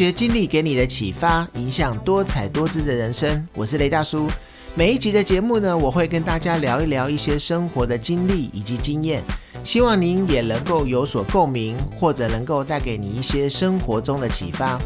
[0.00, 3.46] 学经历给你的启发，影响多彩多姿的人生。
[3.54, 4.30] 我是雷大叔。
[4.74, 9.22] 每一集的节目呢，我会跟大家聊一聊一些生活的经历以及经验，
[9.62, 14.80] 希望您也能够有所共鸣，或者能够带给你一些生活中的启发。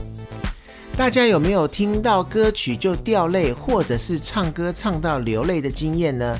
[0.96, 6.36] 大家有没有听到歌曲就掉泪，或者是唱歌唱到流泪的经验呢？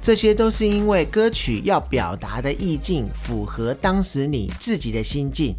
[0.00, 5.54] 这些都是因为歌曲要表达的意境符合当时你自己的心境。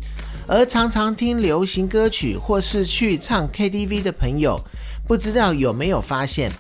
[0.48, 4.59] 而常常听流行歌曲或是去唱 KTV 的朋友，
[5.08, 6.52] 不知道有没有发现，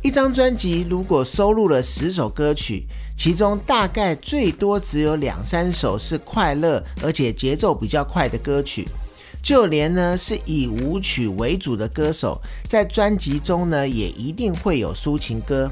[0.00, 8.86] 一张专辑如果收录了十首歌曲，其中大概最多只有两三首是快乐而且节奏比较快的歌曲。
[9.42, 15.68] 就连呢是以舞曲为主的歌手，在专辑中呢也一定会有抒情歌。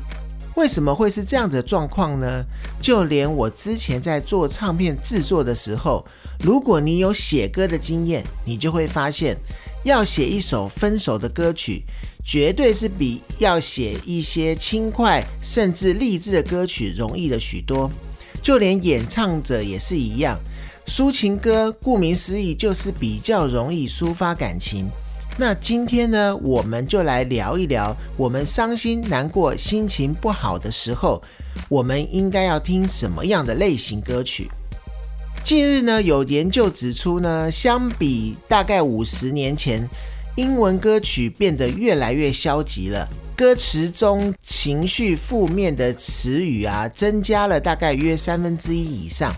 [0.56, 2.44] 为什么会是这样的状况呢？
[2.82, 6.04] 就连我之前在做唱片制作的时候，
[6.42, 9.36] 如果你有写歌的经验，你就会发现，
[9.84, 11.82] 要写一首分手的歌曲，
[12.24, 17.90] 绝对是比要写一些轻快甚至励志的歌曲容易了许多。
[18.42, 20.38] 就连演唱者也是一样。
[20.86, 24.88] 抒情歌，顾名思义，就是比较容易抒发感情。
[25.40, 31.22] 那今天呢，我们就来聊一聊，我们伤心、难过、心情不好的时候，
[31.70, 34.50] 我们应该要听什么样的类型歌曲？
[35.42, 39.88] 近日呢，有研究指出呢，相比大概五十年前，
[40.36, 49.34] 英文歌曲变得越来越消极了，歌词中情绪负面的词语啊，增加了大概约三分之一以上。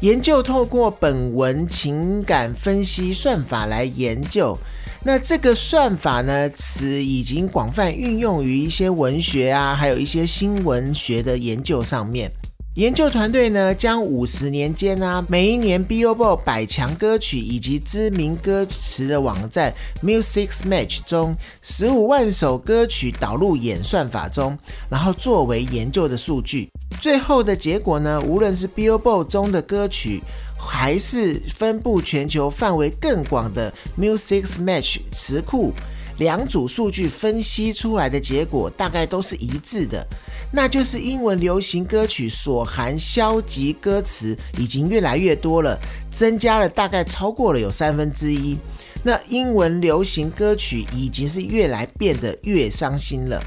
[0.00, 4.58] 研究透过本文情感分析算法来研究，
[5.02, 12.30] 那这个算法呢，词已经广泛运用于一些文学啊，还有一些新闻学的研究上面。
[12.80, 19.70] 研究团队呢，将五十年间呢，每一年 Billboard 百强歌曲以及知名歌词的网站
[20.02, 24.58] Music Match 中十五万首歌曲导入演算法中，
[24.88, 26.70] 然后作为研究的数据。
[27.02, 30.22] 最后的结果呢，无论是 Billboard 中的歌曲，
[30.58, 35.74] 还是分布全球范围更广的 Music Match 词库。
[36.16, 40.06] 两组数据分析出来的结果大概都是一致的，
[40.52, 45.78] 那就是英文流行歌曲所含消极歌词已经越来越多了，
[46.12, 48.58] 增加了大概超过了有三分之一。
[49.02, 53.40] 那英文流行歌曲已经是越来变得越伤心了。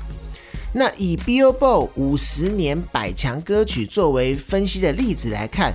[0.74, 5.74] 那以 Billboard 五十年百强歌曲作为分析的例子来看，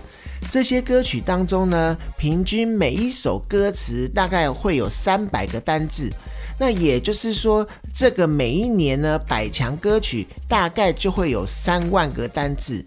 [0.50, 6.10] 这些歌曲当中呢，平均每一首歌词大概会有三百个单字。
[6.58, 12.84] 那也就是说，这个每一年呢，百强歌曲大概就会有三万个单字。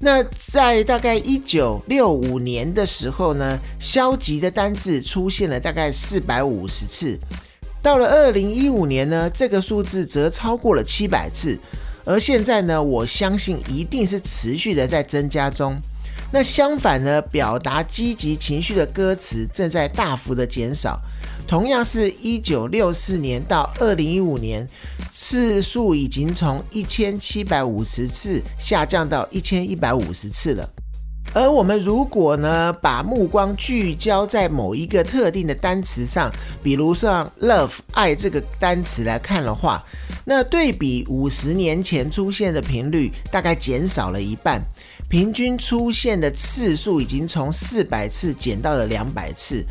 [0.00, 7.16] 那在大概一九六五年的时候呢，消极的单字出现了大概四百五十次。
[7.80, 11.56] 到了二零一五年呢，这个数字则超过了七百次。
[12.04, 15.80] 而现在呢，我相信一定是持续的在增加中。
[16.32, 21.00] 那相反呢，表达积极情绪的歌词正在大幅的减少。
[21.46, 24.66] 同样是一九六四年到二零一五年，
[25.12, 30.68] 次数已经从一千七百五十次下降到一千一百五十次了。
[31.34, 36.30] 而我们如果呢，把目光聚焦在某一个特定的单词上，
[36.62, 39.82] 比如像 love 爱这个单词来看的话，
[40.24, 44.60] 那对比五十年前出现的频率，大概减少了一半，
[45.08, 49.64] 平均出现的次数已经从四百次减到了两百次。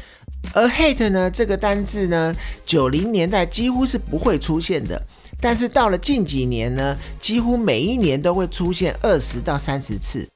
[0.53, 2.35] 而 hate 呢这个单字呢，
[2.65, 5.01] 九零年代几乎是不会出现的，
[5.39, 10.27] 但是到了近几年呢，几乎每一年都会出现二十到三十次。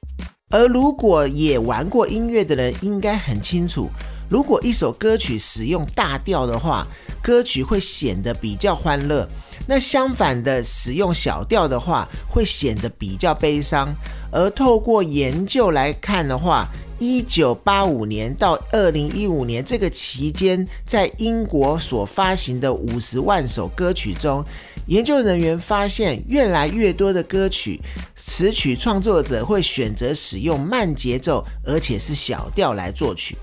[0.50, 3.90] 而如果也玩过音乐的人，应该很清楚，
[4.30, 6.86] 如果一首歌曲使用大调的话，
[7.20, 9.26] 歌曲会显得比较欢乐；
[9.66, 13.92] 那相反的，使用小调的话，会显得比较悲伤。
[14.36, 16.68] 而透过研究来看的话，
[16.98, 24.44] 一九八五年到二零一五年这个期间，在英国所发行的五十万首歌曲中，
[24.88, 27.80] 研究人员发现，越来越多的歌曲
[28.14, 33.34] 词曲创作者会选择使用慢节奏，而且是小调来作曲。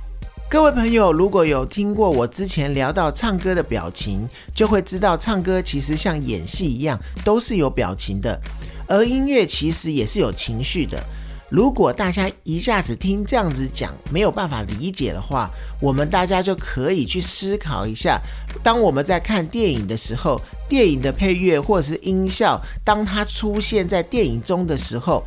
[0.54, 6.96] 各位朋友，如果有听过我之前聊到唱歌的表情，就会知道唱歌其实像演戏一样，
[7.26, 8.40] 都是有表情的，
[8.88, 11.04] 而音乐其实也是有情绪的。
[11.50, 15.50] 如果大家一下子听这样子讲没有办法理解的话，
[15.82, 18.22] 我们大家就可以去思考一下：
[18.62, 20.40] 当我们在看电影的时候，
[20.70, 25.24] 电影的配乐或者是音效，当它出现在电影中的时候，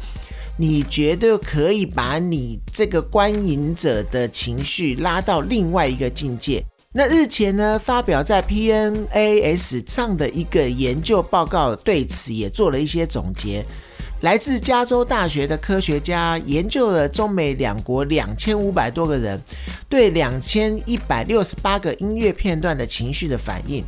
[0.59, 6.65] 你觉得可以把你这个观影者的情绪拉到另外一个境界？
[6.93, 13.63] 那日前呢，发表在 PNAS 上的一个研究报告，对此也做了一些总结。
[14.23, 19.39] 来自加州大学的科学家研究了中美两国两千五百多个人
[19.91, 23.85] 对两千一百六十八个音乐片段的情绪的反应，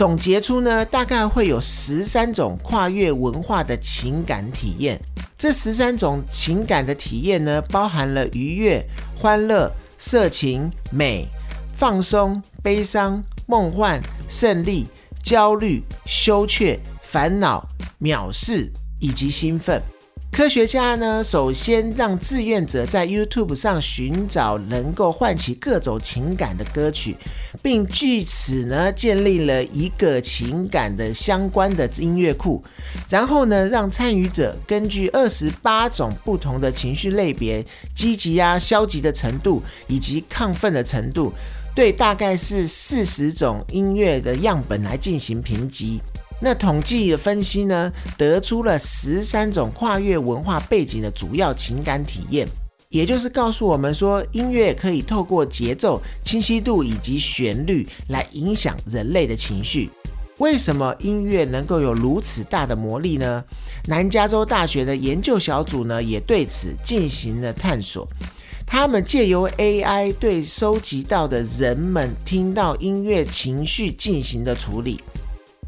[0.00, 4.98] 总结出呢，大概会有十三种跨越文化的情感体验。
[5.36, 8.82] 这十三种情感的体验呢，包含了愉悦、
[9.14, 11.28] 欢乐、色情、美。
[11.76, 14.86] 放松、悲伤、梦幻、胜利、
[15.22, 17.62] 焦虑、羞怯、烦恼、
[18.00, 19.82] 藐视以及兴奋。
[20.32, 27.14] 科学家呢，首先让志愿者在 YouTube 上寻找能够唤起各种情感的歌曲，
[27.62, 32.62] 并据此呢建立了一个情感的相关的音乐库。
[33.10, 37.62] 然后呢，让参与者根据二十八种不同的情绪类别，
[37.94, 41.32] 积极啊、消极的程度以及亢奋的程度。
[41.74, 46.00] 对，大概是四十种音乐的样本来进行评级。
[46.42, 52.48] 那统计的分析呢，得出了十三种跨越文化背景的主要情感体验，
[52.88, 59.90] 也就是告诉我们说，音乐可以透过节奏、清晰度以及旋律来影响人类的情绪。
[60.38, 63.44] 为什么音乐能够有如此大的魔力呢？
[63.86, 68.08] 南加州大学的研究小组呢，也对此进行了探索。
[68.66, 75.02] 他们借由 AI 对收集到的人们听到音乐情绪进行的处理，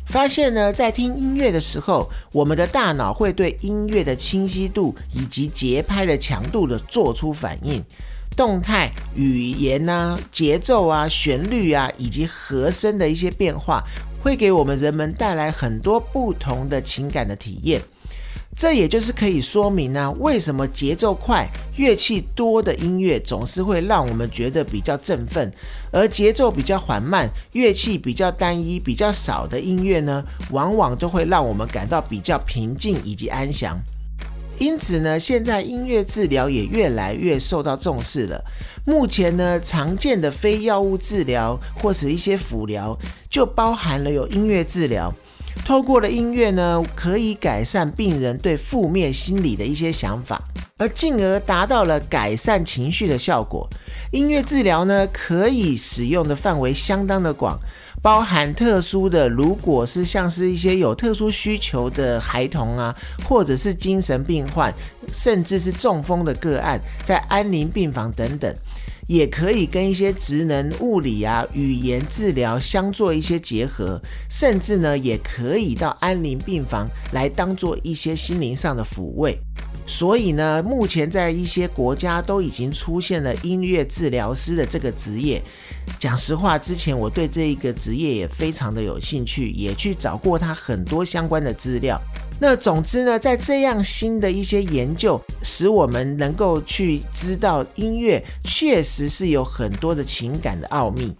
[0.06, 7.82] 发现呢，在听音乐的时候，我们的大脑会对音乐的清晰度以及节拍的强度的做出反应，
[8.36, 13.82] 动态、语言啊、节奏啊、旋律啊以及和声的一些变化，
[14.22, 17.80] 会给我们人们带来很多不同的情感的体验。
[18.54, 25.50] 这也就是可以说明呢，为什么节奏快、乐器多的音乐总是会让我们觉得比较振奋，
[25.90, 33.76] 而节奏比较缓慢、乐器比较单一、比较少的音乐呢，往往都会让我们感到比较平静以及安详。
[34.58, 38.44] 因此呢，现在音乐治疗也越来越受到重视了。
[38.84, 42.96] 目前呢，常见的非药物治疗或是一些辅疗，
[43.28, 45.12] 就包含了有音乐治疗。
[45.64, 50.42] 透过了音乐呢，可以改善病人对负面心理的一些想法，
[50.76, 53.66] 而进而达到了改善情绪的效果。
[54.10, 57.58] 音乐治疗呢，可以使用的范围相当的广，
[58.02, 62.94] 包含特殊的，如果是像是一些有特殊需求的孩童啊，
[63.24, 64.74] 或者是精神病患，
[65.12, 68.52] 甚至是中风的个案，在安宁病房等等。
[69.12, 74.00] 也可以跟一些职能、物理啊、语言治疗相做一些结合，
[74.30, 79.36] 甚至呢，也可以到安宁病房来当做一些心灵上的抚慰。
[79.86, 85.42] 所以呢，目前在一些国家都已经出现了音乐治疗师的这个职业。
[85.98, 92.00] 讲实话，之前我对这一个职业也非常的有兴趣，也去找过他很多相关的资料。
[92.40, 101.14] 那总之呢，在这样新的一些研究，使我们能够去知道音乐确实是有很多的情感的奥秘。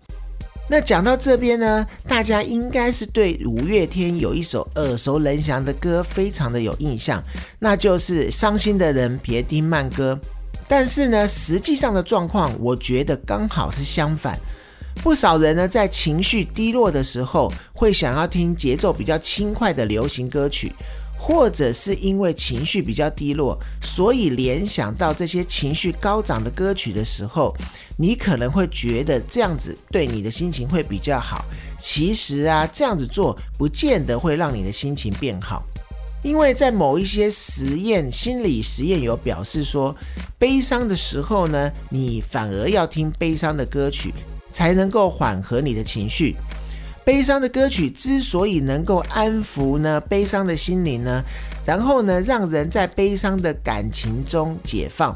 [0.69, 7.23] 那讲到这边呢，大家应该是对五月天有一首耳熟能详的歌非常的有印象，
[7.61, 10.19] 那就是《伤心的人别听慢歌》。
[10.67, 14.39] 但是呢，实际上的状况，我觉得刚好是相反。
[14.97, 20.73] 不少人呢，在情绪低落的时候，会想要听节奏比较轻快的流行歌曲。
[21.25, 27.55] 或者是因为情绪比较低落，所以联想到这些情绪高涨的歌曲的时候，
[27.97, 31.45] 你可能会觉得这样子对你的心情会比较好。
[31.79, 35.63] 其实啊，这样子做不见得会让你的心情变好，
[36.25, 39.95] 因为在某一些实验心理实验有表示说，
[40.41, 44.13] 悲伤的时候呢，你反而要听悲伤的歌曲，
[44.53, 46.37] 才能够缓和你的情绪。
[47.05, 51.21] 悲伤的歌曲之所以能够安抚呢悲伤的心灵呢，
[51.67, 55.13] 然后呢让人在悲伤的感情中解放，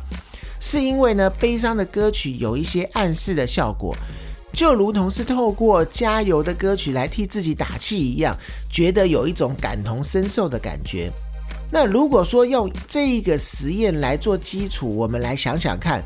[0.59, 3.97] 是因为呢悲伤的歌曲有一些暗示的效果，
[4.53, 8.37] 就如同是透过加油的歌曲来替自己打气一样，
[8.69, 11.09] 觉得有一种感同身受的感觉。
[11.71, 16.03] 那如果说用这一个实验来做基础，我们来想想看。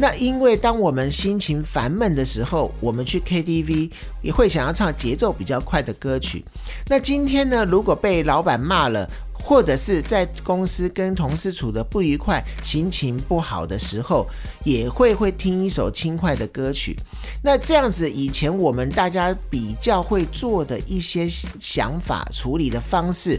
[0.00, 3.90] 那因为当我们心情烦闷的时候，我们去 KTV
[4.22, 6.42] 也会想要唱节奏比较快的歌曲。
[6.88, 9.06] 那今天呢，如果被老板骂了，
[9.42, 14.26] 或者是在公司跟同事处的不愉快、心情不好的时候，
[14.64, 16.96] 也会会听一首轻快的歌曲。
[17.42, 23.38] 那这样子，以前我们大家比较会做的一些想法、处理的方式，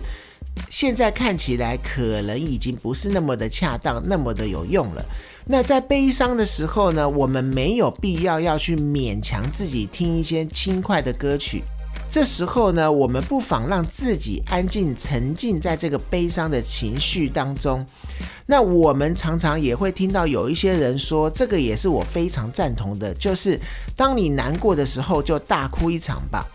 [0.69, 5.05] 现在看起来可能已经不是那么的恰当、那么的有用了。
[5.45, 11.63] 那在悲伤的时候呢，我们没有必要要去勉强自己听一些轻快的歌曲。
[12.11, 17.85] 这时候呢，我们不妨让自己安静沉浸在这个悲伤的情绪当中。
[18.45, 23.57] 那我们常常也会听到有一些人说，这个也是我非常赞同的，就是
[23.95, 26.45] 当你难过的时候，就大哭一场吧。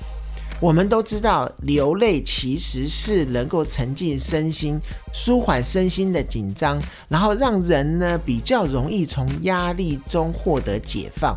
[0.58, 4.80] 我们都知道，流泪其实是能够沉浸身心、
[5.12, 11.36] 舒缓身心的紧张，然后让人呢比较容易从压力中获得解放。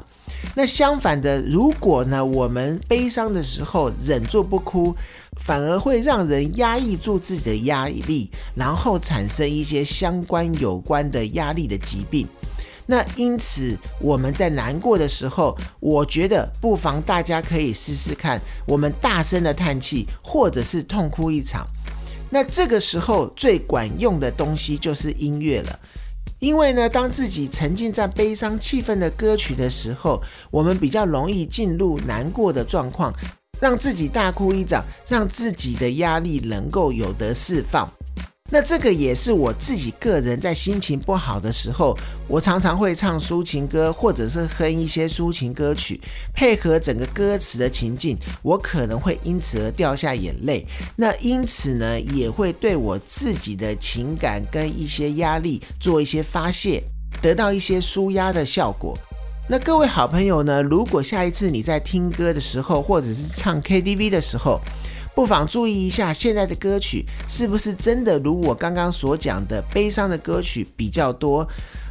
[0.55, 4.95] 那相反的，如果呢我们悲伤的时候忍住不哭，
[5.41, 12.25] 反而会让人压抑住自己的压力，然后产生一些相关有关的压力的疾病。
[12.91, 21.67] 那因此，我们在难过的时候，我觉得不妨大家可以试试看，我们大声的叹气，或者是痛哭一场。
[22.31, 25.79] 那这个时候最管用的东西就是音乐了，
[26.39, 30.19] 因为呢，当自己沉浸在悲伤气氛的歌曲的时候，
[30.50, 33.13] 我们比较容易进入难过的状况，
[33.62, 37.88] 让自己大哭一场，让自己的压力能够有得释放。
[38.51, 41.96] 那这个也是我自己个人在心情不好的时候，
[42.27, 46.01] 我常常会唱抒情歌，或者是哼一些抒情歌曲，
[46.34, 50.65] 配合整个歌词的情境，我可能会因此而掉下眼泪。
[50.96, 56.82] 那因此呢，也会对我自己的情感跟一些压力做一些发泄，
[57.22, 58.98] 得到一些舒压的效果。
[59.48, 64.60] 那各位好朋友呢，如果下一次你在听歌的时候，或者是唱 KTV 的时候，
[65.19, 71.45] 不妨注意一下，现在的歌曲是不是真的如我刚刚所讲的，悲伤的歌曲比较多？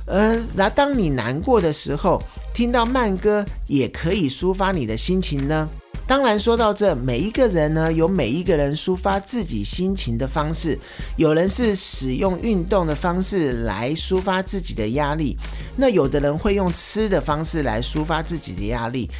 [0.06, 2.18] 呃，那当你难过的时候，
[2.54, 5.68] 听到慢歌也可以抒发你的心情呢。
[6.06, 10.78] 当然，说到这，每一个人呢，有每一个人抒发自己心情的方式。
[11.18, 15.36] 有人是使用运动的方式来抒发自己的压力，
[15.76, 19.10] 那有的人会用吃的方式来抒发自己的压力。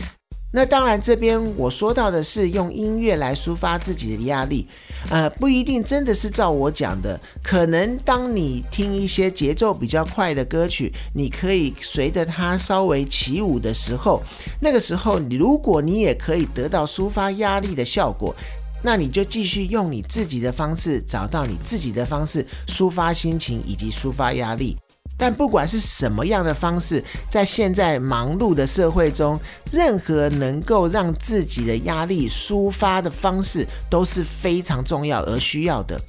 [0.51, 4.67] 那当然，这边我说到的是用音乐来抒发自己的压力，
[5.11, 7.21] 呃，不一定真的是照我讲的。
[7.43, 14.23] 可能当你听一些节奏比较快的歌曲，你可以随着它稍微起舞的时候，
[14.59, 18.35] 那个时候，如果你也可以得到抒发压力的效果，
[18.83, 24.79] 那你就继续用你自己的方式，找到你自己的方式抒发心情以及抒发压力。
[25.19, 29.39] 但不管是什么样的方式，在现在忙碌的社会中，
[29.73, 36.01] 任何能够让自己的压力抒发的方式都是非常重要而需要的。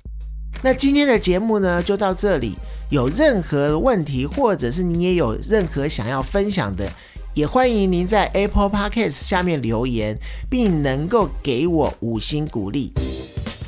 [0.61, 2.53] 那今天的节目呢，就到这里。
[2.89, 6.91] 有任何问题，或者是你也有任何想要分享的，
[7.35, 10.17] 也欢迎您在 Apple Podcast 下面留言，
[10.49, 12.91] 并能够给我五星鼓励。